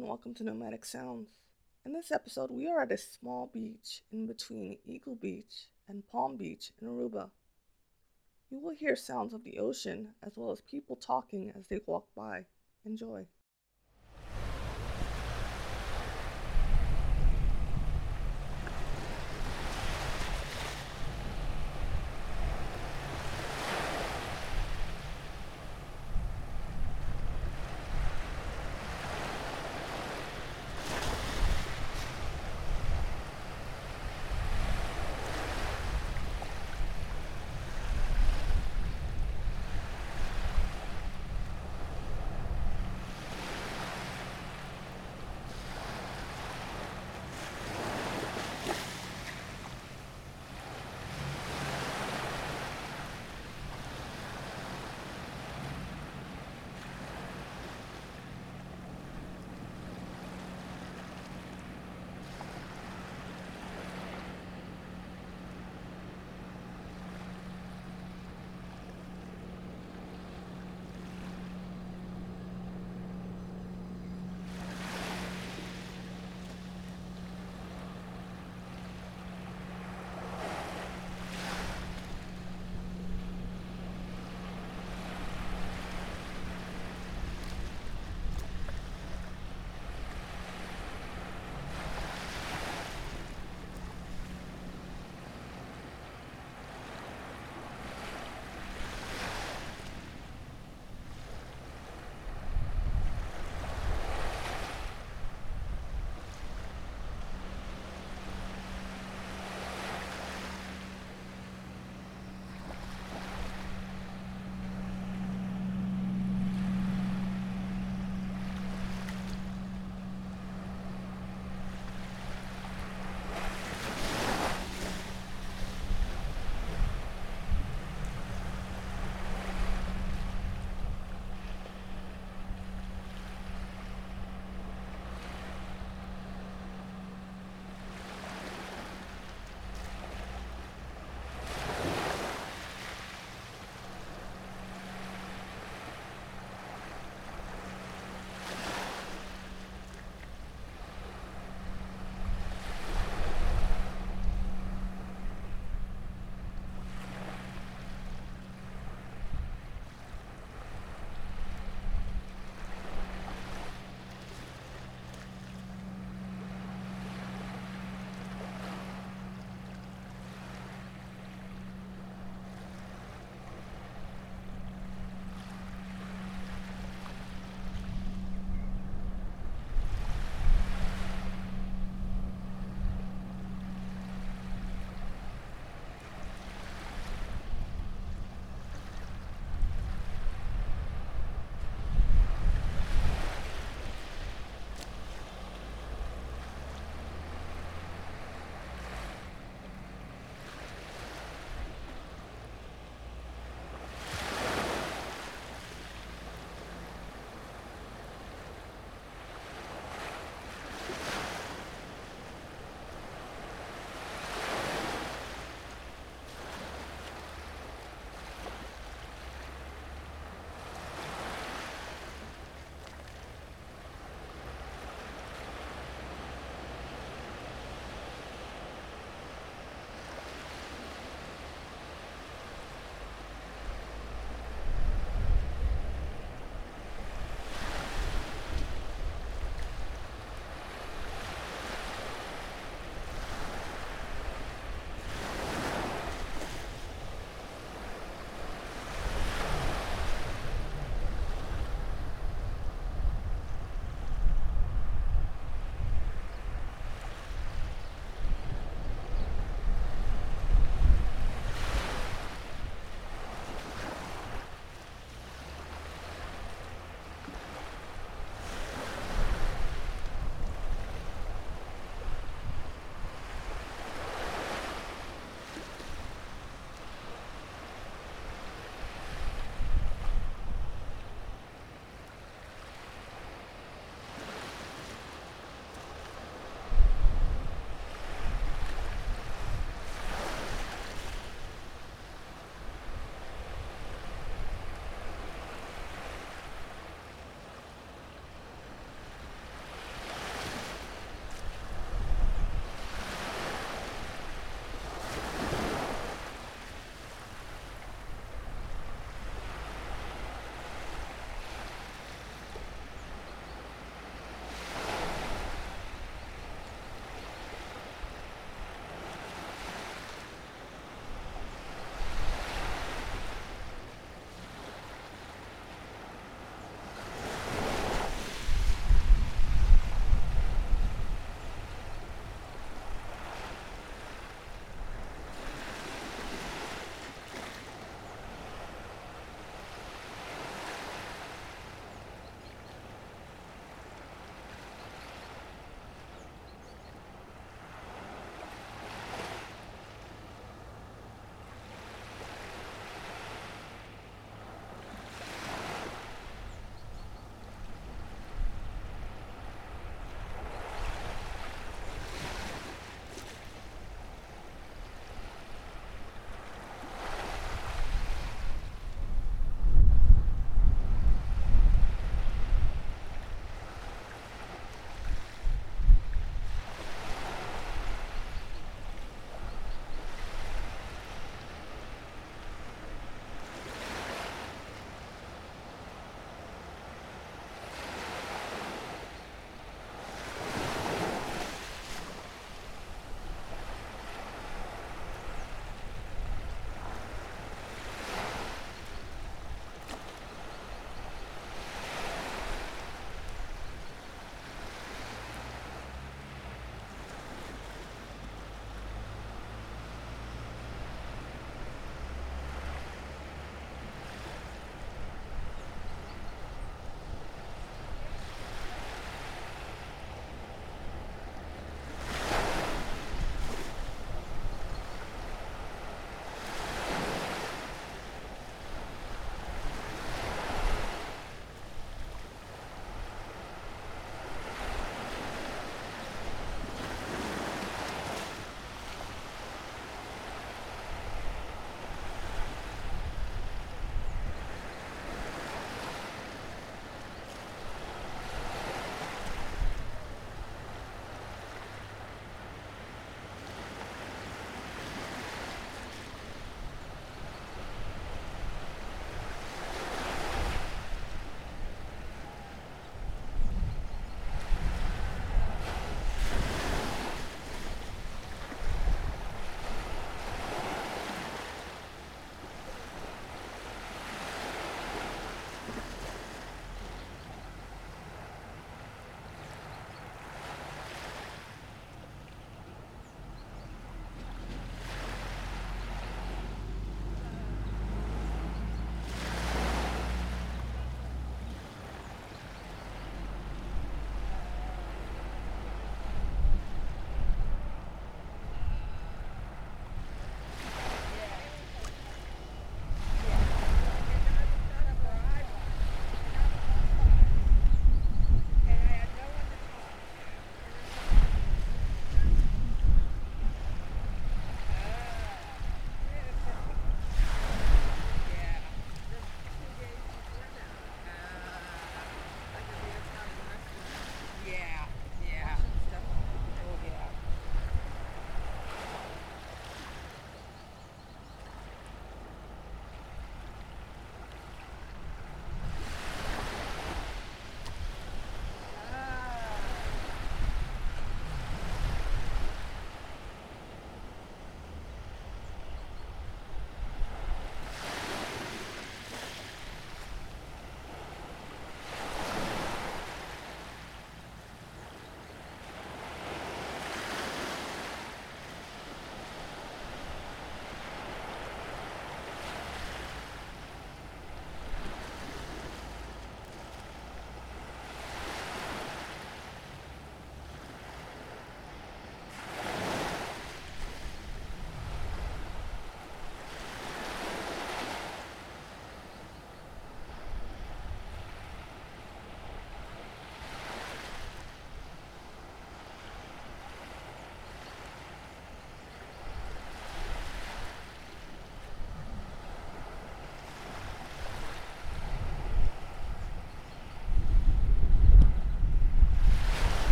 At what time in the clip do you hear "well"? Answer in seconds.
10.36-10.52